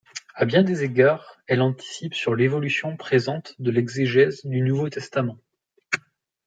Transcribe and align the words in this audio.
À 0.33 0.45
bien 0.45 0.63
des 0.63 0.83
égards, 0.83 1.37
elle 1.45 1.61
anticipe 1.61 2.15
sur 2.15 2.33
l’évolution 2.33 2.97
présente 2.97 3.53
de 3.59 3.69
l’exégèse 3.69 4.43
du 4.47 4.61
Nouveau 4.61 4.89
Testament. 4.89 5.37